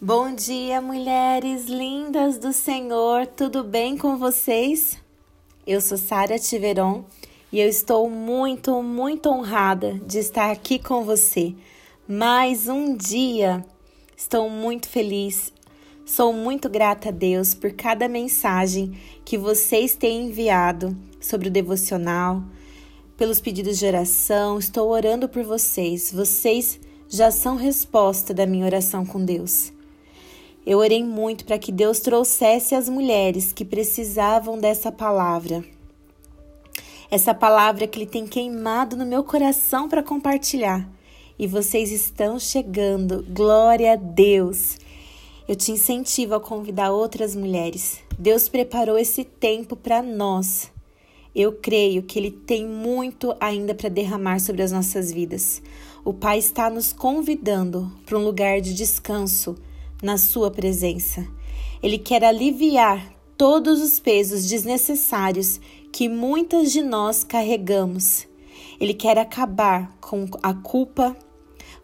Bom 0.00 0.32
dia, 0.32 0.80
mulheres 0.80 1.66
lindas 1.66 2.38
do 2.38 2.52
Senhor, 2.52 3.26
tudo 3.26 3.64
bem 3.64 3.98
com 3.98 4.16
vocês? 4.16 4.96
Eu 5.66 5.80
sou 5.80 5.98
Sara 5.98 6.38
Tiveron 6.38 7.02
e 7.50 7.58
eu 7.58 7.68
estou 7.68 8.08
muito, 8.08 8.80
muito 8.80 9.28
honrada 9.28 9.94
de 10.06 10.20
estar 10.20 10.52
aqui 10.52 10.78
com 10.78 11.02
você. 11.02 11.52
Mais 12.06 12.68
um 12.68 12.96
dia. 12.96 13.66
Estou 14.16 14.48
muito 14.48 14.88
feliz. 14.88 15.52
Sou 16.06 16.32
muito 16.32 16.68
grata 16.68 17.08
a 17.08 17.12
Deus 17.12 17.52
por 17.52 17.72
cada 17.72 18.06
mensagem 18.06 18.96
que 19.24 19.36
vocês 19.36 19.96
têm 19.96 20.28
enviado 20.28 20.96
sobre 21.20 21.48
o 21.48 21.50
devocional, 21.50 22.44
pelos 23.16 23.40
pedidos 23.40 23.80
de 23.80 23.86
oração. 23.86 24.60
Estou 24.60 24.90
orando 24.90 25.28
por 25.28 25.42
vocês. 25.42 26.12
Vocês 26.12 26.78
já 27.08 27.32
são 27.32 27.56
resposta 27.56 28.32
da 28.32 28.46
minha 28.46 28.64
oração 28.64 29.04
com 29.04 29.24
Deus. 29.24 29.76
Eu 30.68 30.80
orei 30.80 31.02
muito 31.02 31.46
para 31.46 31.58
que 31.58 31.72
Deus 31.72 31.98
trouxesse 31.98 32.74
as 32.74 32.90
mulheres 32.90 33.54
que 33.54 33.64
precisavam 33.64 34.58
dessa 34.58 34.92
palavra. 34.92 35.64
Essa 37.10 37.32
palavra 37.32 37.86
que 37.86 37.98
Ele 37.98 38.04
tem 38.04 38.26
queimado 38.26 38.94
no 38.94 39.06
meu 39.06 39.24
coração 39.24 39.88
para 39.88 40.02
compartilhar. 40.02 40.86
E 41.38 41.46
vocês 41.46 41.90
estão 41.90 42.38
chegando. 42.38 43.24
Glória 43.30 43.94
a 43.94 43.96
Deus! 43.96 44.76
Eu 45.48 45.56
te 45.56 45.72
incentivo 45.72 46.34
a 46.34 46.40
convidar 46.40 46.92
outras 46.92 47.34
mulheres. 47.34 48.00
Deus 48.18 48.46
preparou 48.46 48.98
esse 48.98 49.24
tempo 49.24 49.74
para 49.74 50.02
nós. 50.02 50.70
Eu 51.34 51.52
creio 51.52 52.02
que 52.02 52.18
Ele 52.18 52.30
tem 52.30 52.66
muito 52.66 53.34
ainda 53.40 53.74
para 53.74 53.88
derramar 53.88 54.38
sobre 54.38 54.60
as 54.60 54.70
nossas 54.70 55.10
vidas. 55.10 55.62
O 56.04 56.12
Pai 56.12 56.38
está 56.38 56.68
nos 56.68 56.92
convidando 56.92 57.90
para 58.04 58.18
um 58.18 58.22
lugar 58.22 58.60
de 58.60 58.74
descanso 58.74 59.56
na 60.02 60.16
Sua 60.16 60.50
presença. 60.50 61.26
Ele 61.82 61.98
quer 61.98 62.24
aliviar 62.24 63.12
todos 63.36 63.80
os 63.80 64.00
pesos 64.00 64.48
desnecessários 64.48 65.60
que 65.92 66.08
muitas 66.08 66.72
de 66.72 66.82
nós 66.82 67.22
carregamos. 67.22 68.26
Ele 68.80 68.94
quer 68.94 69.18
acabar 69.18 69.96
com 70.00 70.26
a 70.42 70.54
culpa, 70.54 71.16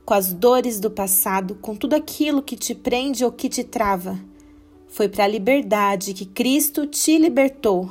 com 0.04 0.14
as 0.14 0.32
dores 0.32 0.78
do 0.78 0.90
passado, 0.90 1.56
com 1.56 1.74
tudo 1.74 1.94
aquilo 1.94 2.42
que 2.42 2.56
te 2.56 2.74
prende 2.74 3.24
ou 3.24 3.32
que 3.32 3.48
te 3.48 3.64
trava. 3.64 4.18
Foi 4.88 5.08
para 5.08 5.24
a 5.24 5.28
liberdade 5.28 6.14
que 6.14 6.24
Cristo 6.24 6.86
te 6.86 7.18
libertou. 7.18 7.90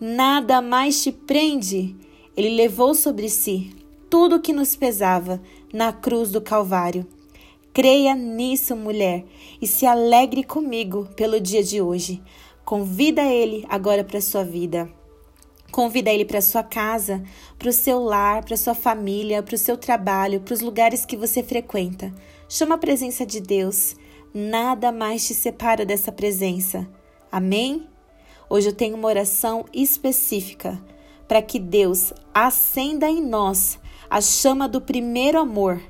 Nada 0.00 0.62
mais 0.62 1.02
te 1.02 1.12
prende. 1.12 1.94
Ele 2.36 2.56
levou 2.56 2.94
sobre 2.94 3.28
si 3.28 3.70
tudo 4.08 4.36
o 4.36 4.40
que 4.40 4.52
nos 4.52 4.74
pesava 4.76 5.40
na 5.72 5.92
cruz 5.92 6.30
do 6.30 6.40
Calvário. 6.40 7.06
Creia 7.74 8.14
nisso, 8.14 8.76
mulher, 8.76 9.24
e 9.58 9.66
se 9.66 9.86
alegre 9.86 10.44
comigo 10.44 11.08
pelo 11.16 11.40
dia 11.40 11.62
de 11.62 11.80
hoje. 11.80 12.22
Convida 12.66 13.22
ele 13.22 13.64
agora 13.66 14.04
para 14.04 14.20
sua 14.20 14.44
vida. 14.44 14.90
Convida 15.70 16.10
ele 16.10 16.26
para 16.26 16.42
sua 16.42 16.62
casa, 16.62 17.22
para 17.58 17.70
o 17.70 17.72
seu 17.72 17.98
lar, 17.98 18.44
para 18.44 18.58
sua 18.58 18.74
família, 18.74 19.42
para 19.42 19.54
o 19.54 19.58
seu 19.58 19.78
trabalho, 19.78 20.40
para 20.40 20.52
os 20.52 20.60
lugares 20.60 21.06
que 21.06 21.16
você 21.16 21.42
frequenta. 21.42 22.12
Chama 22.46 22.74
a 22.74 22.78
presença 22.78 23.24
de 23.24 23.40
Deus. 23.40 23.96
Nada 24.34 24.92
mais 24.92 25.26
te 25.26 25.32
separa 25.32 25.86
dessa 25.86 26.12
presença. 26.12 26.86
Amém? 27.30 27.88
Hoje 28.50 28.68
eu 28.68 28.74
tenho 28.74 28.96
uma 28.96 29.08
oração 29.08 29.64
específica 29.72 30.78
para 31.26 31.40
que 31.40 31.58
Deus 31.58 32.12
acenda 32.34 33.08
em 33.08 33.22
nós 33.22 33.78
a 34.10 34.20
chama 34.20 34.68
do 34.68 34.78
primeiro 34.78 35.38
amor 35.38 35.80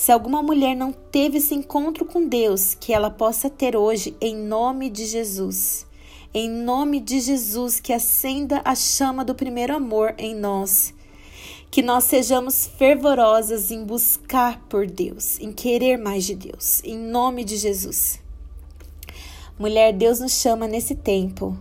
se 0.00 0.10
alguma 0.10 0.42
mulher 0.42 0.74
não 0.74 0.92
teve 0.92 1.36
esse 1.36 1.54
encontro 1.54 2.06
com 2.06 2.26
Deus, 2.26 2.74
que 2.74 2.90
ela 2.90 3.10
possa 3.10 3.50
ter 3.50 3.76
hoje, 3.76 4.16
em 4.18 4.34
nome 4.34 4.88
de 4.88 5.04
Jesus. 5.04 5.86
Em 6.32 6.48
nome 6.48 7.00
de 7.00 7.20
Jesus, 7.20 7.80
que 7.80 7.92
acenda 7.92 8.62
a 8.64 8.74
chama 8.74 9.26
do 9.26 9.34
primeiro 9.34 9.76
amor 9.76 10.14
em 10.16 10.34
nós. 10.34 10.94
Que 11.70 11.82
nós 11.82 12.04
sejamos 12.04 12.66
fervorosas 12.78 13.70
em 13.70 13.84
buscar 13.84 14.66
por 14.70 14.86
Deus, 14.86 15.38
em 15.38 15.52
querer 15.52 15.98
mais 15.98 16.24
de 16.24 16.34
Deus. 16.34 16.82
Em 16.82 16.96
nome 16.96 17.44
de 17.44 17.58
Jesus. 17.58 18.22
Mulher, 19.58 19.92
Deus 19.92 20.18
nos 20.18 20.32
chama 20.32 20.66
nesse 20.66 20.94
tempo 20.94 21.54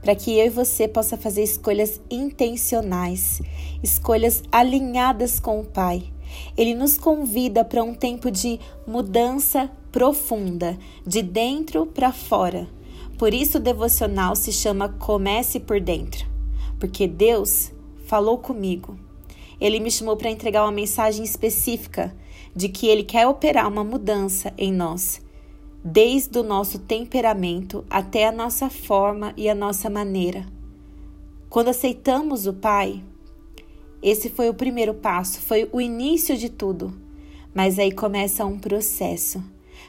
para 0.00 0.14
que 0.14 0.38
eu 0.38 0.46
e 0.46 0.50
você 0.50 0.86
possa 0.86 1.16
fazer 1.16 1.42
escolhas 1.42 2.00
intencionais, 2.08 3.42
escolhas 3.82 4.44
alinhadas 4.52 5.40
com 5.40 5.58
o 5.58 5.64
Pai 5.64 6.13
ele 6.56 6.74
nos 6.74 6.96
convida 6.96 7.64
para 7.64 7.82
um 7.82 7.94
tempo 7.94 8.30
de 8.30 8.58
mudança 8.86 9.70
profunda, 9.90 10.78
de 11.06 11.22
dentro 11.22 11.86
para 11.86 12.12
fora. 12.12 12.68
Por 13.18 13.32
isso 13.32 13.58
o 13.58 13.60
devocional 13.60 14.34
se 14.34 14.52
chama 14.52 14.88
Comece 14.88 15.60
por 15.60 15.80
Dentro, 15.80 16.26
porque 16.80 17.06
Deus 17.06 17.72
falou 18.06 18.38
comigo. 18.38 18.98
Ele 19.60 19.78
me 19.78 19.90
chamou 19.90 20.16
para 20.16 20.30
entregar 20.30 20.64
uma 20.64 20.72
mensagem 20.72 21.24
específica 21.24 22.14
de 22.54 22.68
que 22.68 22.86
ele 22.88 23.04
quer 23.04 23.26
operar 23.26 23.68
uma 23.68 23.84
mudança 23.84 24.52
em 24.58 24.72
nós, 24.72 25.20
desde 25.84 26.38
o 26.38 26.42
nosso 26.42 26.78
temperamento 26.78 27.84
até 27.88 28.26
a 28.26 28.32
nossa 28.32 28.68
forma 28.68 29.32
e 29.36 29.48
a 29.48 29.54
nossa 29.54 29.88
maneira. 29.88 30.46
Quando 31.48 31.68
aceitamos 31.68 32.46
o 32.46 32.52
Pai, 32.52 33.02
esse 34.04 34.28
foi 34.28 34.50
o 34.50 34.54
primeiro 34.54 34.92
passo, 34.92 35.40
foi 35.40 35.66
o 35.72 35.80
início 35.80 36.36
de 36.36 36.50
tudo. 36.50 36.92
Mas 37.54 37.78
aí 37.78 37.90
começa 37.90 38.44
um 38.44 38.58
processo 38.58 39.42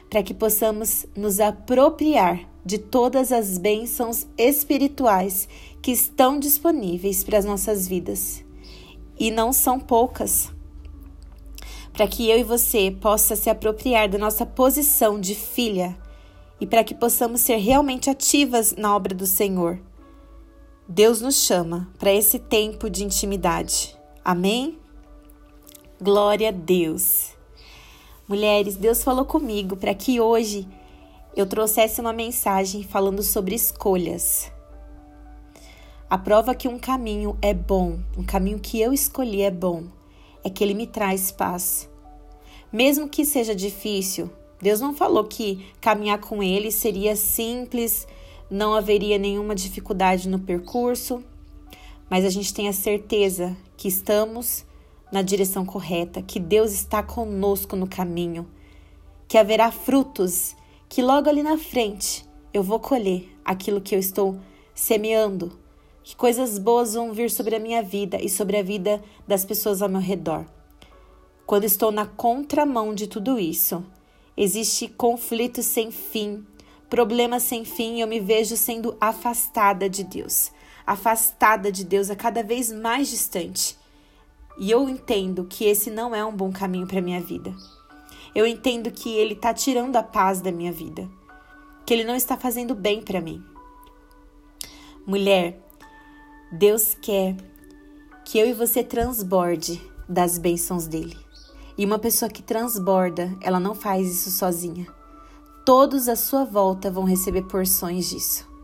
para 0.08 0.22
que 0.22 0.32
possamos 0.32 1.04
nos 1.14 1.38
apropriar 1.38 2.48
de 2.64 2.78
todas 2.78 3.30
as 3.30 3.58
bênçãos 3.58 4.26
espirituais 4.38 5.46
que 5.82 5.90
estão 5.90 6.38
disponíveis 6.38 7.22
para 7.22 7.36
as 7.36 7.44
nossas 7.44 7.86
vidas. 7.86 8.42
E 9.20 9.30
não 9.30 9.52
são 9.52 9.78
poucas. 9.78 10.50
Para 11.92 12.08
que 12.08 12.30
eu 12.30 12.38
e 12.38 12.42
você 12.42 12.90
possa 12.90 13.36
se 13.36 13.50
apropriar 13.50 14.08
da 14.08 14.16
nossa 14.16 14.46
posição 14.46 15.20
de 15.20 15.34
filha 15.34 15.94
e 16.58 16.66
para 16.66 16.82
que 16.82 16.94
possamos 16.94 17.42
ser 17.42 17.56
realmente 17.56 18.08
ativas 18.08 18.74
na 18.78 18.96
obra 18.96 19.14
do 19.14 19.26
Senhor. 19.26 19.78
Deus 20.88 21.20
nos 21.20 21.34
chama 21.34 21.92
para 21.98 22.14
esse 22.14 22.38
tempo 22.38 22.88
de 22.88 23.04
intimidade. 23.04 23.95
Amém? 24.28 24.76
Glória 26.02 26.48
a 26.48 26.50
Deus. 26.50 27.30
Mulheres, 28.26 28.74
Deus 28.74 29.04
falou 29.04 29.24
comigo 29.24 29.76
para 29.76 29.94
que 29.94 30.20
hoje 30.20 30.66
eu 31.36 31.46
trouxesse 31.46 32.00
uma 32.00 32.12
mensagem 32.12 32.82
falando 32.82 33.22
sobre 33.22 33.54
escolhas. 33.54 34.50
A 36.10 36.18
prova 36.18 36.56
que 36.56 36.66
um 36.66 36.76
caminho 36.76 37.38
é 37.40 37.54
bom, 37.54 38.00
um 38.18 38.24
caminho 38.24 38.58
que 38.58 38.80
eu 38.80 38.92
escolhi 38.92 39.42
é 39.42 39.50
bom, 39.52 39.84
é 40.42 40.50
que 40.50 40.64
ele 40.64 40.74
me 40.74 40.88
traz 40.88 41.30
paz. 41.30 41.88
Mesmo 42.72 43.08
que 43.08 43.24
seja 43.24 43.54
difícil, 43.54 44.28
Deus 44.60 44.80
não 44.80 44.92
falou 44.92 45.22
que 45.22 45.64
caminhar 45.80 46.18
com 46.18 46.42
ele 46.42 46.72
seria 46.72 47.14
simples, 47.14 48.08
não 48.50 48.74
haveria 48.74 49.18
nenhuma 49.18 49.54
dificuldade 49.54 50.28
no 50.28 50.40
percurso, 50.40 51.22
mas 52.10 52.24
a 52.24 52.28
gente 52.28 52.52
tem 52.52 52.68
a 52.68 52.72
certeza 52.72 53.56
que 53.76 53.88
estamos 53.88 54.64
na 55.12 55.22
direção 55.22 55.64
correta, 55.64 56.22
que 56.22 56.40
Deus 56.40 56.72
está 56.72 57.02
conosco 57.02 57.76
no 57.76 57.86
caminho, 57.86 58.48
que 59.28 59.38
haverá 59.38 59.70
frutos, 59.70 60.56
que 60.88 61.02
logo 61.02 61.28
ali 61.28 61.42
na 61.42 61.58
frente 61.58 62.24
eu 62.52 62.62
vou 62.62 62.80
colher 62.80 63.28
aquilo 63.44 63.80
que 63.80 63.94
eu 63.94 63.98
estou 63.98 64.36
semeando, 64.74 65.58
que 66.02 66.16
coisas 66.16 66.58
boas 66.58 66.94
vão 66.94 67.12
vir 67.12 67.30
sobre 67.30 67.56
a 67.56 67.60
minha 67.60 67.82
vida 67.82 68.20
e 68.22 68.28
sobre 68.28 68.56
a 68.56 68.62
vida 68.62 69.02
das 69.26 69.44
pessoas 69.44 69.82
ao 69.82 69.88
meu 69.88 70.00
redor. 70.00 70.46
Quando 71.44 71.64
estou 71.64 71.92
na 71.92 72.06
contramão 72.06 72.94
de 72.94 73.06
tudo 73.06 73.38
isso, 73.38 73.84
existe 74.36 74.88
conflito 74.88 75.62
sem 75.62 75.90
fim, 75.90 76.44
problemas 76.88 77.42
sem 77.42 77.64
fim 77.64 77.96
e 77.96 78.00
eu 78.00 78.08
me 78.08 78.20
vejo 78.20 78.56
sendo 78.56 78.96
afastada 79.00 79.88
de 79.88 80.04
Deus 80.04 80.50
afastada 80.86 81.72
de 81.72 81.84
Deus, 81.84 82.10
a 82.10 82.16
cada 82.16 82.42
vez 82.42 82.70
mais 82.70 83.08
distante. 83.08 83.76
E 84.58 84.70
eu 84.70 84.88
entendo 84.88 85.44
que 85.44 85.64
esse 85.64 85.90
não 85.90 86.14
é 86.14 86.24
um 86.24 86.34
bom 86.34 86.52
caminho 86.52 86.86
para 86.86 87.02
minha 87.02 87.20
vida. 87.20 87.54
Eu 88.34 88.46
entendo 88.46 88.90
que 88.90 89.10
ele 89.10 89.34
está 89.34 89.52
tirando 89.52 89.96
a 89.96 90.02
paz 90.02 90.40
da 90.40 90.52
minha 90.52 90.72
vida, 90.72 91.08
que 91.84 91.92
ele 91.92 92.04
não 92.04 92.14
está 92.14 92.36
fazendo 92.36 92.74
bem 92.74 93.02
para 93.02 93.20
mim. 93.20 93.42
Mulher, 95.06 95.60
Deus 96.52 96.94
quer 97.00 97.36
que 98.24 98.38
eu 98.38 98.48
e 98.48 98.52
você 98.52 98.82
transborde 98.82 99.80
das 100.08 100.38
bênçãos 100.38 100.86
dele. 100.86 101.16
E 101.78 101.84
uma 101.84 101.98
pessoa 101.98 102.30
que 102.30 102.42
transborda, 102.42 103.36
ela 103.40 103.60
não 103.60 103.74
faz 103.74 104.08
isso 104.08 104.30
sozinha. 104.30 104.86
Todos 105.64 106.08
à 106.08 106.16
sua 106.16 106.44
volta 106.44 106.90
vão 106.90 107.04
receber 107.04 107.42
porções 107.42 108.08
disso. 108.08 108.55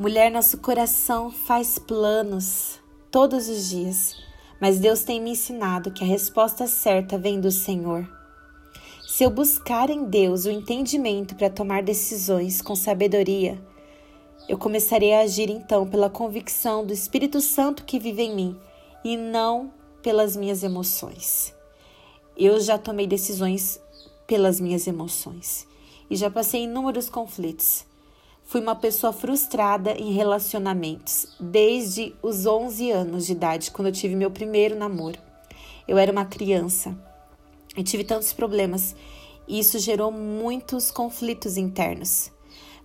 Mulher, 0.00 0.30
nosso 0.30 0.56
coração 0.56 1.30
faz 1.30 1.78
planos 1.78 2.80
todos 3.10 3.50
os 3.50 3.68
dias, 3.68 4.16
mas 4.58 4.78
Deus 4.78 5.04
tem 5.04 5.20
me 5.20 5.32
ensinado 5.32 5.90
que 5.90 6.02
a 6.02 6.06
resposta 6.06 6.66
certa 6.66 7.18
vem 7.18 7.38
do 7.38 7.50
Senhor. 7.50 8.08
Se 9.06 9.24
eu 9.24 9.28
buscar 9.28 9.90
em 9.90 10.06
Deus 10.06 10.46
o 10.46 10.50
entendimento 10.50 11.34
para 11.34 11.50
tomar 11.50 11.82
decisões 11.82 12.62
com 12.62 12.74
sabedoria, 12.74 13.62
eu 14.48 14.56
começarei 14.56 15.12
a 15.12 15.20
agir 15.20 15.50
então 15.50 15.86
pela 15.86 16.08
convicção 16.08 16.82
do 16.82 16.94
Espírito 16.94 17.38
Santo 17.42 17.84
que 17.84 17.98
vive 17.98 18.22
em 18.22 18.34
mim 18.34 18.60
e 19.04 19.18
não 19.18 19.70
pelas 20.02 20.34
minhas 20.34 20.62
emoções. 20.62 21.54
Eu 22.34 22.58
já 22.58 22.78
tomei 22.78 23.06
decisões 23.06 23.78
pelas 24.26 24.60
minhas 24.60 24.86
emoções 24.86 25.68
e 26.08 26.16
já 26.16 26.30
passei 26.30 26.62
inúmeros 26.62 27.10
conflitos. 27.10 27.89
Fui 28.50 28.60
uma 28.60 28.74
pessoa 28.74 29.12
frustrada 29.12 29.92
em 29.92 30.10
relacionamentos 30.10 31.28
desde 31.38 32.12
os 32.20 32.46
11 32.46 32.90
anos 32.90 33.26
de 33.26 33.30
idade, 33.30 33.70
quando 33.70 33.86
eu 33.86 33.92
tive 33.92 34.16
meu 34.16 34.28
primeiro 34.28 34.74
namoro. 34.74 35.20
Eu 35.86 35.96
era 35.96 36.10
uma 36.10 36.24
criança 36.24 36.98
e 37.76 37.84
tive 37.84 38.02
tantos 38.02 38.32
problemas 38.32 38.96
e 39.46 39.60
isso 39.60 39.78
gerou 39.78 40.10
muitos 40.10 40.90
conflitos 40.90 41.56
internos. 41.56 42.32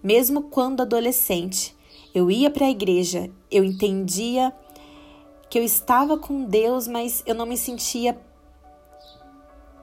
Mesmo 0.03 0.44
quando 0.44 0.81
adolescente, 0.81 1.75
eu 2.13 2.29
ia 2.29 2.51
para 2.51 2.67
a 2.67 2.69
igreja, 2.69 3.27
eu 3.50 3.63
entendia 3.63 4.53
que 5.50 5.57
eu 5.57 5.63
estava 5.63 6.15
com 6.15 6.44
Deus, 6.44 6.88
mas 6.88 7.23
eu 7.25 7.33
não 7.33 7.47
me 7.47 7.57
sentia 7.57 8.15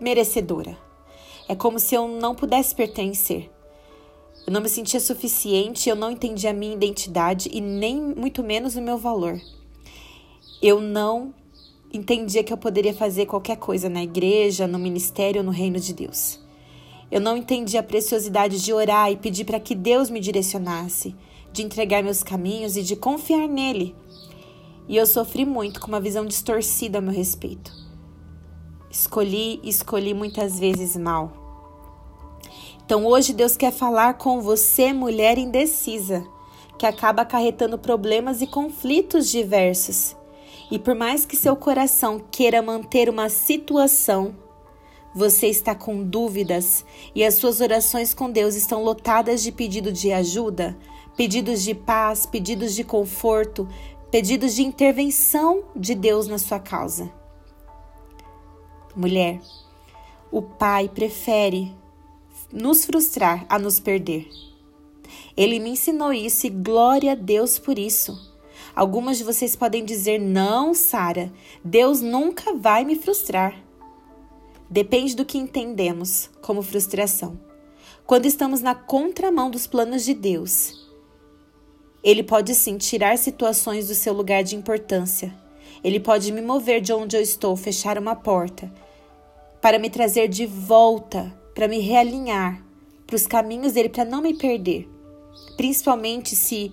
merecedora. 0.00 0.78
É 1.48 1.56
como 1.56 1.80
se 1.80 1.92
eu 1.92 2.06
não 2.06 2.36
pudesse 2.36 2.72
pertencer. 2.72 3.50
Eu 4.46 4.52
não 4.52 4.60
me 4.60 4.68
sentia 4.68 4.98
suficiente, 4.98 5.88
eu 5.88 5.94
não 5.94 6.10
entendia 6.10 6.50
a 6.50 6.54
minha 6.54 6.74
identidade 6.74 7.48
e 7.52 7.60
nem 7.60 8.00
muito 8.00 8.42
menos 8.42 8.74
o 8.74 8.82
meu 8.82 8.98
valor. 8.98 9.40
Eu 10.60 10.80
não 10.80 11.32
entendia 11.92 12.42
que 12.42 12.52
eu 12.52 12.56
poderia 12.56 12.94
fazer 12.94 13.26
qualquer 13.26 13.56
coisa 13.56 13.88
na 13.88 14.02
igreja, 14.02 14.66
no 14.66 14.78
ministério, 14.78 15.42
no 15.42 15.50
reino 15.50 15.78
de 15.78 15.92
Deus. 15.92 16.40
Eu 17.10 17.20
não 17.20 17.36
entendia 17.36 17.80
a 17.80 17.84
preciosidade 17.84 18.62
de 18.62 18.72
orar 18.72 19.12
e 19.12 19.16
pedir 19.16 19.44
para 19.44 19.60
que 19.60 19.74
Deus 19.74 20.08
me 20.08 20.18
direcionasse, 20.18 21.14
de 21.52 21.62
entregar 21.62 22.02
meus 22.02 22.22
caminhos 22.22 22.76
e 22.76 22.82
de 22.82 22.96
confiar 22.96 23.46
nele. 23.46 23.94
E 24.88 24.96
eu 24.96 25.06
sofri 25.06 25.44
muito 25.44 25.80
com 25.80 25.88
uma 25.88 26.00
visão 26.00 26.24
distorcida 26.24 26.98
a 26.98 27.00
meu 27.00 27.12
respeito. 27.12 27.70
Escolhi 28.90 29.60
e 29.62 29.68
escolhi 29.68 30.14
muitas 30.14 30.58
vezes 30.58 30.96
mal. 30.96 31.41
Então 32.92 33.06
hoje 33.06 33.32
Deus 33.32 33.56
quer 33.56 33.72
falar 33.72 34.18
com 34.18 34.42
você, 34.42 34.92
mulher 34.92 35.38
indecisa, 35.38 36.26
que 36.76 36.84
acaba 36.84 37.22
acarretando 37.22 37.78
problemas 37.78 38.42
e 38.42 38.46
conflitos 38.46 39.30
diversos 39.30 40.14
e 40.70 40.78
por 40.78 40.94
mais 40.94 41.24
que 41.24 41.34
seu 41.34 41.56
coração 41.56 42.20
queira 42.30 42.60
manter 42.60 43.08
uma 43.08 43.30
situação, 43.30 44.36
você 45.14 45.46
está 45.46 45.74
com 45.74 46.04
dúvidas 46.04 46.84
e 47.14 47.24
as 47.24 47.36
suas 47.36 47.62
orações 47.62 48.12
com 48.12 48.30
Deus 48.30 48.56
estão 48.56 48.84
lotadas 48.84 49.42
de 49.42 49.50
pedido 49.50 49.90
de 49.90 50.12
ajuda, 50.12 50.76
pedidos 51.16 51.62
de 51.62 51.74
paz, 51.74 52.26
pedidos 52.26 52.74
de 52.74 52.84
conforto, 52.84 53.66
pedidos 54.10 54.54
de 54.54 54.64
intervenção 54.64 55.64
de 55.74 55.94
Deus 55.94 56.26
na 56.26 56.36
sua 56.36 56.60
causa. 56.60 57.10
Mulher, 58.94 59.40
o 60.30 60.42
Pai 60.42 60.90
prefere 60.90 61.80
nos 62.52 62.84
frustrar 62.84 63.46
a 63.48 63.58
nos 63.58 63.80
perder. 63.80 64.28
Ele 65.36 65.58
me 65.58 65.70
ensinou 65.70 66.12
isso 66.12 66.46
e 66.46 66.50
glória 66.50 67.12
a 67.12 67.14
Deus 67.14 67.58
por 67.58 67.78
isso. 67.78 68.32
Algumas 68.74 69.18
de 69.18 69.24
vocês 69.24 69.56
podem 69.56 69.84
dizer: 69.84 70.18
não, 70.18 70.74
Sara, 70.74 71.32
Deus 71.64 72.00
nunca 72.00 72.54
vai 72.54 72.84
me 72.84 72.96
frustrar. 72.96 73.56
Depende 74.68 75.14
do 75.14 75.24
que 75.24 75.38
entendemos 75.38 76.30
como 76.40 76.62
frustração. 76.62 77.38
Quando 78.06 78.26
estamos 78.26 78.60
na 78.60 78.74
contramão 78.74 79.50
dos 79.50 79.66
planos 79.66 80.04
de 80.04 80.14
Deus, 80.14 80.90
Ele 82.02 82.22
pode 82.22 82.54
sim 82.54 82.76
tirar 82.78 83.16
situações 83.18 83.88
do 83.88 83.94
seu 83.94 84.12
lugar 84.12 84.42
de 84.42 84.56
importância. 84.56 85.34
Ele 85.84 86.00
pode 86.00 86.32
me 86.32 86.40
mover 86.40 86.80
de 86.80 86.92
onde 86.92 87.16
eu 87.16 87.22
estou, 87.22 87.56
fechar 87.56 87.98
uma 87.98 88.14
porta, 88.14 88.72
para 89.60 89.78
me 89.78 89.90
trazer 89.90 90.28
de 90.28 90.46
volta, 90.46 91.32
para 91.54 91.68
me 91.68 91.78
realinhar 91.78 92.62
para 93.12 93.16
os 93.16 93.26
caminhos 93.26 93.74
dele, 93.74 93.90
para 93.90 94.06
não 94.06 94.22
me 94.22 94.32
perder. 94.32 94.88
Principalmente 95.56 96.34
se 96.34 96.72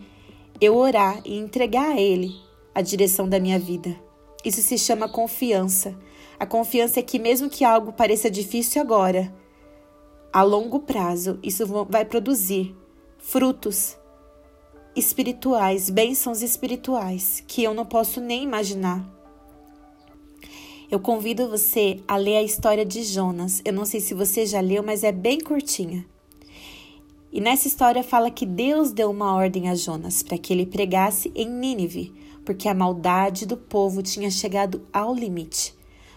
eu 0.61 0.75
orar 0.77 1.21
e 1.25 1.37
entregar 1.37 1.91
a 1.91 1.99
Ele 1.99 2.33
a 2.73 2.81
direção 2.81 3.27
da 3.27 3.41
minha 3.41 3.59
vida. 3.59 3.93
Isso 4.45 4.61
se 4.61 4.77
chama 4.77 5.09
confiança. 5.09 5.97
A 6.39 6.45
confiança 6.45 6.99
é 6.99 7.03
que, 7.03 7.19
mesmo 7.19 7.49
que 7.49 7.65
algo 7.65 7.91
pareça 7.91 8.31
difícil 8.31 8.81
agora, 8.81 9.33
a 10.31 10.41
longo 10.41 10.79
prazo 10.79 11.37
isso 11.43 11.65
vai 11.89 12.05
produzir 12.05 12.73
frutos 13.17 13.97
espirituais, 14.95 15.89
bênçãos 15.89 16.41
espirituais 16.41 17.43
que 17.45 17.63
eu 17.63 17.73
não 17.73 17.85
posso 17.85 18.21
nem 18.21 18.43
imaginar. 18.43 19.18
Eu 20.91 20.99
convido 20.99 21.47
você 21.47 21.99
a 22.07 22.17
ler 22.17 22.37
a 22.37 22.41
história 22.41 22.83
de 22.83 23.03
Jonas. 23.03 23.61
Eu 23.63 23.71
não 23.71 23.85
sei 23.85 23.99
se 23.99 24.15
você 24.15 24.43
já 24.43 24.59
leu, 24.59 24.81
mas 24.81 25.03
é 25.03 25.11
bem 25.11 25.39
curtinha. 25.39 26.03
E 27.31 27.39
nessa 27.39 27.67
história 27.67 28.01
fala 28.01 28.31
que 28.31 28.43
Deus 28.43 28.91
deu 28.91 29.11
uma 29.11 29.35
ordem 29.35 29.69
a 29.69 29.75
Jonas 29.75 30.23
para 30.23 30.35
que 30.35 30.51
ele 30.51 30.65
pregasse 30.65 31.31
em 31.35 31.47
Nínive, 31.47 32.11
porque 32.43 32.67
a 32.67 32.73
maldade 32.73 33.45
do 33.45 33.55
povo 33.55 34.01
tinha 34.01 34.31
chegado 34.31 34.81
ao 34.91 35.13
limite. 35.13 35.75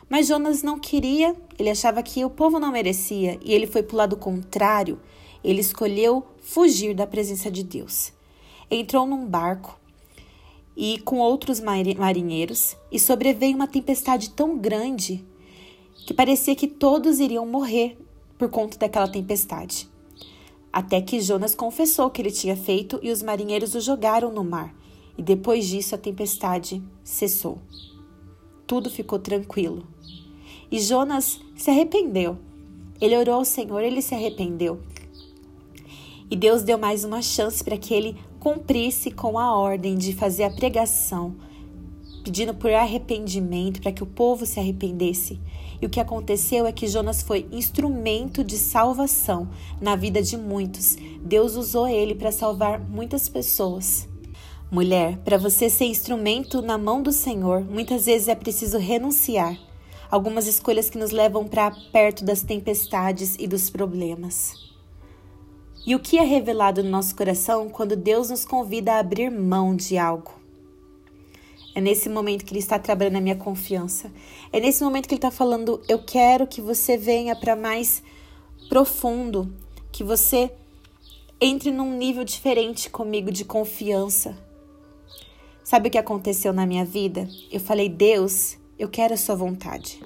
Mas 0.09 0.29
Jonas 0.29 0.63
não 0.63 0.79
queria, 0.79 1.37
ele 1.59 1.69
achava 1.69 2.03
que 2.03 2.25
o 2.25 2.31
povo 2.31 2.59
não 2.59 2.73
merecia 2.73 3.39
e 3.45 3.53
ele 3.53 3.67
foi 3.67 3.83
para 3.83 3.95
o 3.95 3.99
lado 3.99 4.17
contrário. 4.17 4.99
Ele 5.45 5.61
escolheu 5.61 6.25
fugir 6.41 6.95
da 6.95 7.07
presença 7.07 7.51
de 7.51 7.63
Deus. 7.63 8.11
Entrou 8.71 9.07
num 9.07 9.27
barco 9.27 9.79
e 10.83 10.99
com 10.99 11.21
outros 11.21 11.61
marinheiros 11.61 12.77
e 12.91 12.99
sobreveio 12.99 13.55
uma 13.55 13.69
tempestade 13.69 14.31
tão 14.31 14.59
grande 14.59 15.25
que 16.05 16.13
parecia 16.13 16.57
que 16.57 16.67
todos 16.67 17.21
iriam 17.21 17.47
morrer 17.47 17.97
por 18.37 18.51
conta 18.51 18.77
daquela 18.77 19.07
tempestade 19.07 19.89
até 20.73 21.03
que 21.03 21.21
Jonas 21.21 21.55
confessou 21.55 22.09
que 22.09 22.23
ele 22.23 22.31
tinha 22.31 22.57
feito 22.57 22.99
e 23.03 23.11
os 23.11 23.23
marinheiros 23.23 23.75
o 23.75 23.81
jogaram 23.81 24.33
no 24.33 24.43
mar. 24.43 24.75
E 25.19 25.23
depois 25.23 25.67
disso 25.69 25.95
a 25.95 25.99
tempestade 25.99 26.83
cessou. 27.05 27.59
Tudo 28.67 28.89
ficou 28.89 29.19
tranquilo. 29.19 29.87
E 30.71 30.81
Jonas 30.81 31.39
se 31.55 31.71
arrependeu. 31.71 32.39
Ele 32.99 33.17
orou 33.19 33.35
ao 33.35 33.45
Senhor, 33.45 33.83
ele 33.83 34.01
se 34.01 34.15
arrependeu. 34.15 34.81
E 36.31 36.37
Deus 36.37 36.63
deu 36.63 36.79
mais 36.79 37.05
uma 37.05 37.21
chance 37.21 37.63
para 37.63 37.77
que 37.77 37.93
ele 37.93 38.17
cumprisse 38.43 39.09
com 39.13 39.39
a 39.39 39.57
ordem 39.57 39.95
de 39.95 40.13
fazer 40.13 40.43
a 40.43 40.51
pregação, 40.51 41.37
pedindo 42.25 42.53
por 42.53 42.73
arrependimento, 42.73 43.81
para 43.81 43.93
que 43.93 44.03
o 44.03 44.07
povo 44.07 44.45
se 44.45 44.59
arrependesse. 44.59 45.39
E 45.81 45.87
o 45.87 45.89
que 45.89 46.01
aconteceu 46.01 46.67
é 46.67 46.73
que 46.73 46.89
Jonas 46.89 47.23
foi 47.23 47.47
instrumento 47.53 48.43
de 48.43 48.59
salvação 48.59 49.49
na 49.81 49.95
vida 49.95 50.21
de 50.21 50.37
muitos. 50.37 50.97
Deus 51.21 51.55
usou 51.55 51.87
ele 51.87 52.17
para 52.17 52.33
salvar 52.33 52.81
muitas 52.81 53.29
pessoas. 53.29 54.09
Mulher, 54.69 55.19
para 55.19 55.39
você 55.39 55.71
ser 55.71 55.85
instrumento 55.85 56.61
na 56.61 56.77
mão 56.77 57.01
do 57.01 57.13
Senhor, 57.13 57.63
muitas 57.63 58.07
vezes 58.07 58.27
é 58.27 58.35
preciso 58.35 58.77
renunciar. 58.77 59.57
Algumas 60.11 60.49
escolhas 60.49 60.91
que 60.91 60.99
nos 60.99 61.13
levam 61.13 61.47
para 61.47 61.71
perto 61.93 62.25
das 62.25 62.43
tempestades 62.43 63.37
e 63.39 63.47
dos 63.47 63.71
problemas. 63.71 64.72
E 65.85 65.97
o 65.97 65.99
que 65.99 66.17
é 66.17 66.23
revelado 66.23 66.83
no 66.83 66.91
nosso 66.91 67.15
coração 67.17 67.69
quando 67.69 67.97
Deus 67.97 68.31
nos 68.31 68.45
convida 68.45 68.93
a 68.93 68.99
abrir 69.01 69.31
mão 69.31 69.75
de 69.75 69.99
algo? 69.99 70.33
É 71.75 71.81
nesse 71.81 72.09
momento 72.09 72.45
que 72.45 72.53
Ele 72.53 72.61
está 72.61 72.79
trabalhando 72.79 73.17
a 73.17 73.21
minha 73.21 73.35
confiança. 73.35 74.13
É 74.53 74.61
nesse 74.61 74.85
momento 74.85 75.09
que 75.09 75.15
Ele 75.15 75.19
está 75.19 75.31
falando: 75.31 75.83
Eu 75.89 75.99
quero 75.99 76.47
que 76.47 76.61
você 76.61 76.97
venha 76.97 77.35
para 77.35 77.57
mais 77.57 78.01
profundo, 78.69 79.53
que 79.91 80.05
você 80.05 80.53
entre 81.41 81.73
num 81.73 81.97
nível 81.97 82.23
diferente 82.23 82.89
comigo 82.89 83.33
de 83.33 83.45
confiança. 83.45 84.39
Sabe 85.65 85.89
o 85.89 85.91
que 85.91 85.99
aconteceu 85.99 86.53
na 86.53 86.65
minha 86.65 86.85
vida? 86.85 87.27
Eu 87.51 87.59
falei: 87.59 87.89
Deus, 87.89 88.57
eu 88.79 88.89
quero 88.89 89.15
a 89.15 89.17
Sua 89.17 89.35
vontade. 89.35 90.01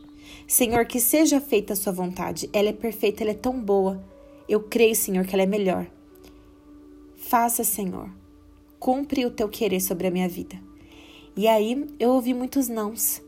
Senhor, 0.49 0.87
que 0.87 1.01
seja 1.01 1.39
feita 1.39 1.75
a 1.75 1.77
Sua 1.77 1.93
vontade. 1.93 2.49
Ela 2.51 2.71
é 2.71 2.73
perfeita, 2.73 3.23
ela 3.23 3.33
é 3.33 3.35
tão 3.35 3.61
boa. 3.61 4.16
Eu 4.49 4.63
creio, 4.63 4.95
Senhor, 4.95 5.27
que 5.27 5.35
ela 5.35 5.43
é 5.43 5.47
melhor. 5.47 5.87
Faça, 7.17 7.65
Senhor. 7.65 8.11
Cumpre 8.79 9.27
o 9.27 9.31
teu 9.31 9.49
querer 9.49 9.81
sobre 9.81 10.07
a 10.07 10.11
minha 10.11 10.29
vida. 10.29 10.57
E 11.37 11.49
aí 11.49 11.87
eu 11.99 12.11
ouvi 12.11 12.33
muitos 12.33 12.69
nãos. 12.69 13.21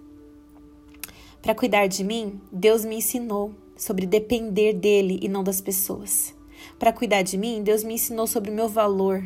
Para 1.42 1.54
cuidar 1.54 1.86
de 1.86 2.04
mim, 2.04 2.40
Deus 2.52 2.84
me 2.84 2.96
ensinou 2.96 3.52
sobre 3.76 4.06
depender 4.06 4.72
dele 4.72 5.18
e 5.22 5.28
não 5.28 5.42
das 5.42 5.60
pessoas. 5.60 6.34
Para 6.78 6.92
cuidar 6.92 7.22
de 7.22 7.36
mim, 7.36 7.62
Deus 7.62 7.82
me 7.82 7.94
ensinou 7.94 8.26
sobre 8.26 8.50
o 8.50 8.54
meu 8.54 8.68
valor 8.68 9.24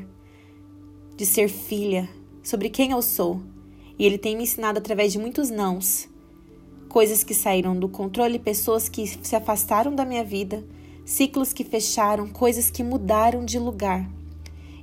de 1.17 1.27
ser 1.27 1.49
filha, 1.49 2.09
sobre 2.43 2.71
quem 2.71 2.93
eu 2.93 3.03
sou. 3.03 3.41
E 3.99 4.07
ele 4.07 4.19
tem 4.19 4.37
me 4.37 4.45
ensinado 4.45 4.79
através 4.79 5.13
de 5.13 5.19
muitos 5.19 5.51
nãos, 5.51 6.09
coisas 6.89 7.23
que 7.23 7.35
saíram 7.35 7.79
do 7.79 7.89
controle, 7.89 8.39
pessoas 8.39 8.89
que 8.89 9.07
se 9.07 9.37
afastaram 9.37 9.95
da 9.95 10.05
minha 10.05 10.25
vida, 10.25 10.65
ciclos 11.05 11.53
que 11.53 11.65
fecharam, 11.65 12.29
coisas 12.29 12.71
que 12.71 12.83
mudaram 12.83 13.45
de 13.45 13.59
lugar. 13.59 14.09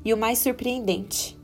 E 0.03 0.13
o 0.13 0.17
mais 0.17 0.39
surpreendente 0.39 1.37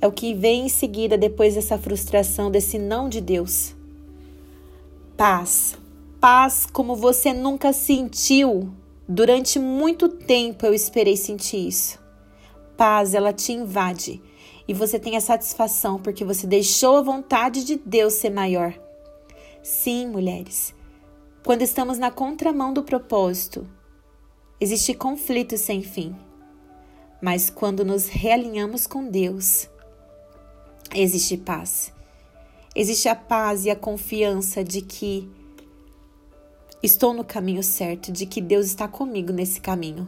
é 0.00 0.06
o 0.06 0.12
que 0.12 0.34
vem 0.34 0.66
em 0.66 0.68
seguida 0.68 1.16
depois 1.16 1.54
dessa 1.54 1.78
frustração, 1.78 2.50
desse 2.50 2.78
não 2.78 3.08
de 3.08 3.20
Deus. 3.20 3.74
Paz. 5.16 5.76
Paz 6.20 6.66
como 6.66 6.94
você 6.94 7.32
nunca 7.32 7.72
sentiu. 7.72 8.72
Durante 9.08 9.58
muito 9.58 10.08
tempo 10.08 10.66
eu 10.66 10.74
esperei 10.74 11.16
sentir 11.16 11.68
isso. 11.68 11.98
Paz, 12.76 13.14
ela 13.14 13.32
te 13.32 13.52
invade 13.52 14.20
e 14.68 14.74
você 14.74 14.98
tem 14.98 15.16
a 15.16 15.20
satisfação 15.20 15.98
porque 15.98 16.24
você 16.24 16.46
deixou 16.46 16.96
a 16.96 17.02
vontade 17.02 17.64
de 17.64 17.76
Deus 17.76 18.14
ser 18.14 18.30
maior. 18.30 18.74
Sim, 19.62 20.08
mulheres, 20.08 20.74
quando 21.44 21.62
estamos 21.62 21.98
na 21.98 22.10
contramão 22.10 22.72
do 22.72 22.82
propósito, 22.82 23.66
existe 24.60 24.94
conflito 24.94 25.56
sem 25.56 25.82
fim. 25.82 26.14
Mas 27.20 27.50
quando 27.50 27.84
nos 27.84 28.08
realinhamos 28.08 28.86
com 28.86 29.08
Deus, 29.08 29.68
existe 30.94 31.36
paz. 31.36 31.92
Existe 32.74 33.08
a 33.08 33.14
paz 33.14 33.64
e 33.64 33.70
a 33.70 33.76
confiança 33.76 34.62
de 34.62 34.82
que 34.82 35.28
estou 36.82 37.14
no 37.14 37.24
caminho 37.24 37.62
certo, 37.62 38.12
de 38.12 38.26
que 38.26 38.40
Deus 38.40 38.66
está 38.66 38.86
comigo 38.86 39.32
nesse 39.32 39.60
caminho. 39.60 40.06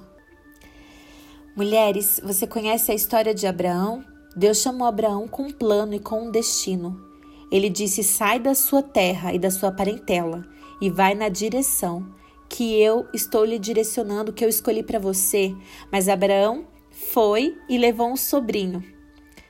Mulheres, 1.57 2.21
você 2.23 2.47
conhece 2.47 2.93
a 2.93 2.95
história 2.95 3.35
de 3.35 3.47
Abraão? 3.47 4.05
Deus 4.37 4.59
chamou 4.59 4.87
Abraão 4.87 5.27
com 5.27 5.45
um 5.45 5.51
plano 5.51 5.95
e 5.95 5.99
com 5.99 6.29
um 6.29 6.31
destino. 6.31 7.05
Ele 7.51 7.69
disse: 7.69 8.05
Sai 8.05 8.39
da 8.39 8.55
sua 8.55 8.83
terra 8.83 9.33
e 9.33 9.39
da 9.39 9.51
sua 9.51 9.73
parentela 9.73 10.45
e 10.81 10.91
vai 10.91 11.15
na 11.15 11.29
direção 11.29 12.07
que 12.49 12.81
eu 12.81 13.07
estou 13.13 13.45
lhe 13.45 13.59
direcionando, 13.59 14.33
que 14.33 14.45
eu 14.45 14.49
escolhi 14.49 14.83
para 14.83 14.99
você. 14.99 15.55
Mas 15.93 16.09
Abraão 16.09 16.67
foi 16.91 17.57
e 17.69 17.79
levou 17.79 18.11
um 18.11 18.17
sobrinho 18.17 18.83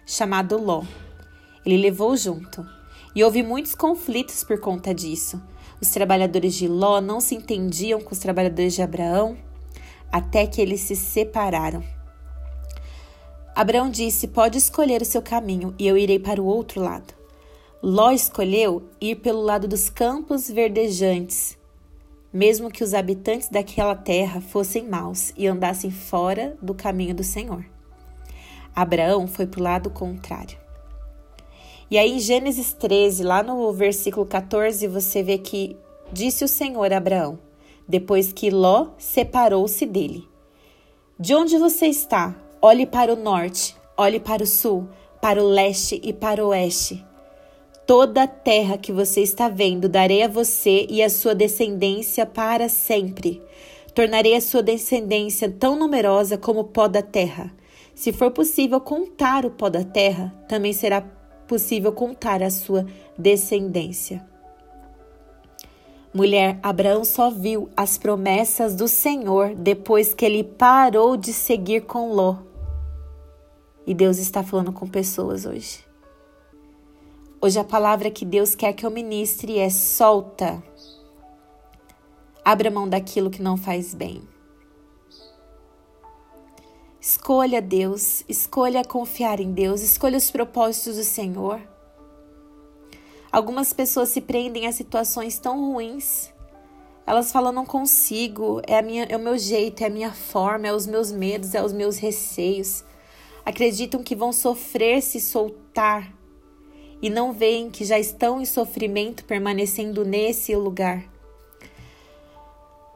chamado 0.06 0.56
Ló. 0.56 0.82
Ele 1.64 1.76
levou 1.76 2.16
junto. 2.16 2.66
E 3.14 3.22
houve 3.22 3.42
muitos 3.42 3.74
conflitos 3.74 4.44
por 4.44 4.60
conta 4.60 4.94
disso. 4.94 5.42
Os 5.80 5.90
trabalhadores 5.90 6.54
de 6.54 6.66
Ló 6.66 7.00
não 7.00 7.20
se 7.20 7.34
entendiam 7.34 8.00
com 8.00 8.12
os 8.12 8.18
trabalhadores 8.18 8.74
de 8.74 8.82
Abraão 8.82 9.36
até 10.10 10.46
que 10.46 10.60
eles 10.60 10.80
se 10.80 10.96
separaram. 10.96 11.84
Abraão 13.54 13.90
disse: 13.90 14.28
Pode 14.28 14.56
escolher 14.56 15.02
o 15.02 15.04
seu 15.04 15.20
caminho 15.20 15.74
e 15.78 15.86
eu 15.86 15.98
irei 15.98 16.18
para 16.18 16.40
o 16.40 16.46
outro 16.46 16.80
lado. 16.80 17.12
Ló 17.82 18.12
escolheu 18.12 18.88
ir 19.00 19.16
pelo 19.16 19.42
lado 19.42 19.68
dos 19.68 19.90
campos 19.90 20.48
verdejantes, 20.48 21.57
mesmo 22.32 22.70
que 22.70 22.84
os 22.84 22.94
habitantes 22.94 23.48
daquela 23.48 23.94
terra 23.94 24.40
fossem 24.40 24.86
maus 24.86 25.32
e 25.36 25.46
andassem 25.46 25.90
fora 25.90 26.56
do 26.60 26.74
caminho 26.74 27.14
do 27.14 27.24
Senhor. 27.24 27.64
Abraão 28.74 29.26
foi 29.26 29.46
para 29.46 29.60
o 29.60 29.62
lado 29.62 29.90
contrário. 29.90 30.58
E 31.90 31.96
aí, 31.96 32.12
em 32.12 32.18
Gênesis 32.20 32.72
13, 32.74 33.24
lá 33.24 33.42
no 33.42 33.72
versículo 33.72 34.26
14, 34.26 34.86
você 34.86 35.22
vê 35.22 35.38
que 35.38 35.76
disse 36.12 36.44
o 36.44 36.48
Senhor 36.48 36.92
a 36.92 36.98
Abraão, 36.98 37.38
depois 37.88 38.32
que 38.32 38.50
Ló 38.50 38.88
separou-se 38.98 39.86
dele: 39.86 40.28
De 41.18 41.34
onde 41.34 41.56
você 41.56 41.86
está? 41.86 42.36
Olhe 42.60 42.84
para 42.84 43.12
o 43.12 43.16
norte, 43.16 43.74
olhe 43.96 44.20
para 44.20 44.42
o 44.42 44.46
sul, 44.46 44.88
para 45.20 45.42
o 45.42 45.48
leste 45.48 45.98
e 46.04 46.12
para 46.12 46.44
o 46.44 46.48
oeste. 46.48 47.04
Toda 47.88 48.24
a 48.24 48.26
terra 48.26 48.76
que 48.76 48.92
você 48.92 49.22
está 49.22 49.48
vendo 49.48 49.88
darei 49.88 50.22
a 50.22 50.28
você 50.28 50.86
e 50.90 51.02
a 51.02 51.08
sua 51.08 51.34
descendência 51.34 52.26
para 52.26 52.68
sempre. 52.68 53.42
Tornarei 53.94 54.36
a 54.36 54.42
sua 54.42 54.62
descendência 54.62 55.50
tão 55.50 55.74
numerosa 55.74 56.36
como 56.36 56.60
o 56.60 56.64
pó 56.64 56.86
da 56.86 57.00
terra. 57.00 57.50
Se 57.94 58.12
for 58.12 58.30
possível 58.30 58.78
contar 58.78 59.46
o 59.46 59.50
pó 59.50 59.70
da 59.70 59.84
terra, 59.84 60.34
também 60.46 60.74
será 60.74 61.00
possível 61.46 61.90
contar 61.90 62.42
a 62.42 62.50
sua 62.50 62.84
descendência. 63.16 64.22
Mulher, 66.12 66.60
Abraão 66.62 67.06
só 67.06 67.30
viu 67.30 67.70
as 67.74 67.96
promessas 67.96 68.74
do 68.74 68.86
Senhor 68.86 69.54
depois 69.54 70.12
que 70.12 70.26
ele 70.26 70.44
parou 70.44 71.16
de 71.16 71.32
seguir 71.32 71.86
com 71.86 72.12
Ló. 72.12 72.36
E 73.86 73.94
Deus 73.94 74.18
está 74.18 74.42
falando 74.42 74.74
com 74.74 74.86
pessoas 74.86 75.46
hoje. 75.46 75.87
Hoje 77.40 77.56
a 77.56 77.62
palavra 77.62 78.10
que 78.10 78.24
Deus 78.24 78.56
quer 78.56 78.72
que 78.72 78.84
eu 78.84 78.90
ministre 78.90 79.58
é 79.58 79.70
solta. 79.70 80.60
Abra 82.44 82.68
mão 82.68 82.88
daquilo 82.88 83.30
que 83.30 83.40
não 83.40 83.56
faz 83.56 83.94
bem. 83.94 84.22
Escolha 87.00 87.62
Deus, 87.62 88.24
escolha 88.28 88.84
confiar 88.84 89.38
em 89.38 89.52
Deus, 89.52 89.82
escolha 89.82 90.18
os 90.18 90.32
propósitos 90.32 90.96
do 90.96 91.04
Senhor. 91.04 91.60
Algumas 93.30 93.72
pessoas 93.72 94.08
se 94.08 94.20
prendem 94.20 94.66
a 94.66 94.72
situações 94.72 95.38
tão 95.38 95.72
ruins. 95.72 96.32
Elas 97.06 97.30
falam, 97.30 97.52
não 97.52 97.64
consigo, 97.64 98.60
é, 98.66 98.78
a 98.78 98.82
minha, 98.82 99.04
é 99.04 99.16
o 99.16 99.20
meu 99.20 99.38
jeito, 99.38 99.82
é 99.82 99.86
a 99.86 99.90
minha 99.90 100.12
forma, 100.12 100.66
é 100.66 100.72
os 100.72 100.88
meus 100.88 101.12
medos, 101.12 101.54
é 101.54 101.62
os 101.62 101.72
meus 101.72 101.98
receios 101.98 102.84
acreditam 103.48 104.02
que 104.02 104.14
vão 104.14 104.30
sofrer 104.30 105.00
se 105.00 105.18
soltar 105.18 106.17
e 107.00 107.08
não 107.08 107.32
veem 107.32 107.70
que 107.70 107.84
já 107.84 107.98
estão 107.98 108.40
em 108.40 108.44
sofrimento 108.44 109.24
permanecendo 109.24 110.04
nesse 110.04 110.54
lugar. 110.54 111.04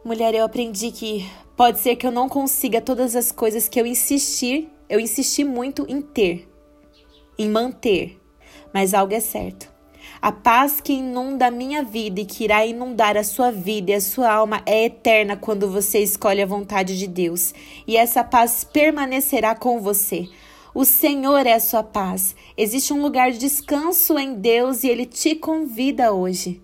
Mulher, 0.04 0.34
eu 0.34 0.44
aprendi 0.44 0.90
que 0.90 1.30
pode 1.56 1.78
ser 1.78 1.96
que 1.96 2.06
eu 2.06 2.10
não 2.10 2.28
consiga 2.28 2.80
todas 2.80 3.14
as 3.14 3.30
coisas 3.30 3.68
que 3.68 3.80
eu 3.80 3.86
insistir, 3.86 4.68
eu 4.88 4.98
insisti 4.98 5.44
muito 5.44 5.86
em 5.88 6.02
ter, 6.02 6.48
em 7.38 7.48
manter, 7.48 8.20
mas 8.74 8.94
algo 8.94 9.14
é 9.14 9.20
certo. 9.20 9.70
A 10.20 10.30
paz 10.30 10.80
que 10.80 10.92
inunda 10.92 11.46
a 11.46 11.50
minha 11.50 11.82
vida 11.82 12.20
e 12.20 12.24
que 12.24 12.44
irá 12.44 12.64
inundar 12.64 13.16
a 13.16 13.24
sua 13.24 13.50
vida 13.50 13.90
e 13.90 13.94
a 13.94 14.00
sua 14.00 14.32
alma 14.32 14.62
é 14.66 14.84
eterna 14.84 15.36
quando 15.36 15.68
você 15.68 15.98
escolhe 15.98 16.40
a 16.40 16.46
vontade 16.46 16.96
de 16.96 17.08
Deus. 17.08 17.52
E 17.86 17.96
essa 17.96 18.22
paz 18.22 18.62
permanecerá 18.64 19.54
com 19.54 19.80
você. 19.80 20.28
O 20.74 20.86
Senhor 20.86 21.46
é 21.46 21.52
a 21.52 21.60
sua 21.60 21.82
paz. 21.82 22.34
Existe 22.56 22.94
um 22.94 23.02
lugar 23.02 23.30
de 23.30 23.36
descanso 23.36 24.18
em 24.18 24.32
Deus 24.32 24.82
e 24.82 24.88
Ele 24.88 25.04
te 25.04 25.34
convida 25.34 26.12
hoje. 26.12 26.62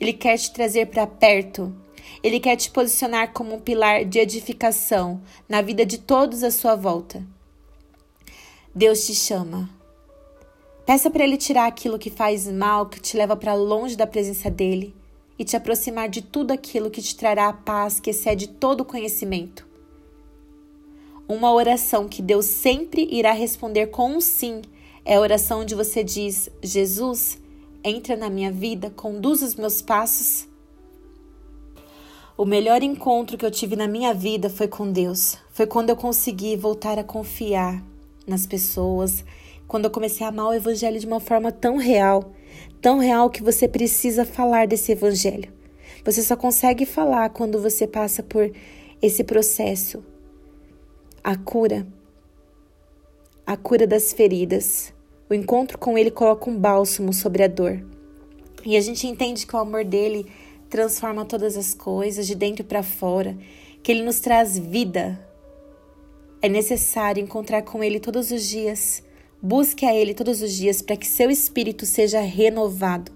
Ele 0.00 0.12
quer 0.12 0.36
te 0.36 0.52
trazer 0.52 0.86
para 0.86 1.06
perto. 1.06 1.72
Ele 2.20 2.40
quer 2.40 2.56
te 2.56 2.68
posicionar 2.68 3.32
como 3.32 3.54
um 3.54 3.60
pilar 3.60 4.04
de 4.04 4.18
edificação 4.18 5.20
na 5.48 5.62
vida 5.62 5.86
de 5.86 5.98
todos 5.98 6.42
à 6.42 6.50
sua 6.50 6.74
volta. 6.74 7.24
Deus 8.74 9.06
te 9.06 9.14
chama. 9.14 9.70
Peça 10.84 11.08
para 11.08 11.22
Ele 11.22 11.36
tirar 11.36 11.66
aquilo 11.66 11.98
que 11.98 12.10
faz 12.10 12.48
mal, 12.48 12.86
que 12.86 13.00
te 13.00 13.16
leva 13.16 13.36
para 13.36 13.54
longe 13.54 13.94
da 13.94 14.06
presença 14.06 14.50
dEle 14.50 14.96
e 15.38 15.44
te 15.44 15.56
aproximar 15.56 16.08
de 16.08 16.22
tudo 16.22 16.50
aquilo 16.50 16.90
que 16.90 17.02
te 17.02 17.14
trará 17.14 17.48
a 17.48 17.52
paz 17.52 18.00
que 18.00 18.10
excede 18.10 18.48
todo 18.48 18.80
o 18.80 18.84
conhecimento. 18.84 19.67
Uma 21.28 21.52
oração 21.52 22.08
que 22.08 22.22
Deus 22.22 22.46
sempre 22.46 23.06
irá 23.10 23.32
responder 23.32 23.88
com 23.88 24.16
um 24.16 24.20
sim 24.20 24.62
é 25.04 25.16
a 25.16 25.20
oração 25.20 25.60
onde 25.60 25.74
você 25.74 26.02
diz: 26.02 26.48
Jesus, 26.62 27.38
entra 27.84 28.16
na 28.16 28.30
minha 28.30 28.50
vida, 28.50 28.88
conduz 28.88 29.42
os 29.42 29.54
meus 29.54 29.82
passos. 29.82 30.48
O 32.34 32.46
melhor 32.46 32.82
encontro 32.82 33.36
que 33.36 33.44
eu 33.44 33.50
tive 33.50 33.76
na 33.76 33.86
minha 33.86 34.14
vida 34.14 34.48
foi 34.48 34.68
com 34.68 34.90
Deus. 34.90 35.36
Foi 35.50 35.66
quando 35.66 35.90
eu 35.90 35.96
consegui 35.96 36.56
voltar 36.56 36.98
a 36.98 37.04
confiar 37.04 37.84
nas 38.26 38.46
pessoas, 38.46 39.22
quando 39.66 39.84
eu 39.84 39.90
comecei 39.90 40.24
a 40.24 40.30
amar 40.30 40.46
o 40.46 40.54
Evangelho 40.54 40.98
de 40.98 41.06
uma 41.06 41.20
forma 41.20 41.52
tão 41.52 41.76
real, 41.76 42.32
tão 42.80 43.00
real 43.00 43.28
que 43.28 43.42
você 43.42 43.68
precisa 43.68 44.24
falar 44.24 44.66
desse 44.66 44.92
Evangelho. 44.92 45.52
Você 46.06 46.22
só 46.22 46.36
consegue 46.36 46.86
falar 46.86 47.28
quando 47.30 47.60
você 47.60 47.86
passa 47.86 48.22
por 48.22 48.50
esse 49.02 49.22
processo. 49.22 50.02
A 51.22 51.36
cura, 51.36 51.86
a 53.46 53.56
cura 53.56 53.86
das 53.86 54.12
feridas. 54.12 54.92
O 55.28 55.34
encontro 55.34 55.78
com 55.78 55.98
Ele 55.98 56.10
coloca 56.10 56.48
um 56.48 56.58
bálsamo 56.58 57.12
sobre 57.12 57.42
a 57.42 57.48
dor. 57.48 57.84
E 58.64 58.76
a 58.76 58.80
gente 58.80 59.06
entende 59.06 59.46
que 59.46 59.54
o 59.54 59.58
amor 59.58 59.84
dele 59.84 60.26
transforma 60.68 61.24
todas 61.24 61.56
as 61.56 61.74
coisas 61.74 62.26
de 62.26 62.34
dentro 62.34 62.64
para 62.64 62.82
fora, 62.82 63.36
que 63.82 63.92
ele 63.92 64.02
nos 64.02 64.20
traz 64.20 64.58
vida. 64.58 65.18
É 66.42 66.48
necessário 66.48 67.22
encontrar 67.22 67.62
com 67.62 67.82
ele 67.82 68.00
todos 68.00 68.30
os 68.30 68.44
dias 68.44 69.02
Busque 69.40 69.86
a 69.86 69.94
Ele 69.94 70.14
todos 70.14 70.42
os 70.42 70.52
dias 70.52 70.82
para 70.82 70.96
que 70.96 71.06
seu 71.06 71.30
espírito 71.30 71.86
seja 71.86 72.20
renovado. 72.20 73.12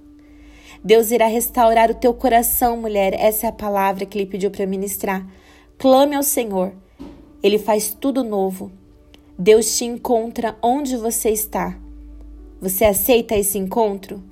Deus 0.82 1.11
irá 1.11 1.26
restaurar 1.26 1.90
o 1.90 1.94
teu 1.94 2.14
coração, 2.14 2.76
mulher. 2.76 3.12
Essa 3.14 3.47
é 3.47 3.49
a 3.49 3.52
palavra 3.52 4.06
que 4.06 4.16
Ele 4.16 4.26
pediu 4.26 4.49
para 4.49 4.64
ministrar. 4.64 5.26
Clame 5.76 6.14
ao 6.14 6.23
Senhor. 6.23 6.75
Ele 7.42 7.58
faz 7.58 7.92
tudo 7.92 8.22
novo. 8.22 8.70
Deus 9.38 9.76
te 9.76 9.84
encontra 9.84 10.56
onde 10.62 10.96
você 10.96 11.30
está. 11.30 11.78
Você 12.61 12.84
aceita 12.84 13.34
esse 13.34 13.58
encontro? 13.58 14.22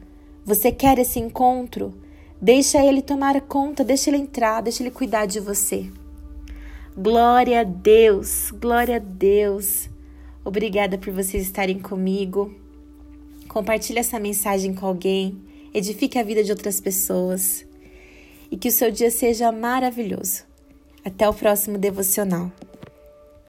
Você 0.45 0.71
quer 0.71 0.99
esse 0.99 1.19
encontro? 1.19 1.93
Deixa 2.41 2.85
Ele 2.85 3.03
tomar 3.03 3.41
conta, 3.41 3.83
deixa 3.83 4.09
Ele 4.09 4.19
entrar, 4.19 4.61
deixa 4.63 4.83
Ele 4.83 4.91
cuidar 4.91 5.27
de 5.27 5.41
você. 5.41 5.91
Glória 6.97 7.61
a 7.61 7.65
Deus, 7.65 8.51
glória 8.53 8.97
a 8.97 8.99
Deus. 8.99 9.91
Obrigada 10.45 10.97
por 10.97 11.13
vocês 11.13 11.43
estarem 11.43 11.79
comigo. 11.79 12.55
Compartilhe 13.49 13.99
essa 13.99 14.21
mensagem 14.21 14.73
com 14.75 14.87
alguém, 14.87 15.39
edifique 15.75 16.19
a 16.19 16.23
vida 16.23 16.43
de 16.43 16.51
outras 16.51 16.81
pessoas 16.81 17.67
e 18.51 18.57
que 18.57 18.69
o 18.69 18.73
seu 18.73 18.91
dia 18.91 19.11
seja 19.11 19.51
maravilhoso. 19.53 20.45
Até 21.05 21.29
o 21.29 21.35
próximo 21.35 21.77
devocional. 21.77 22.53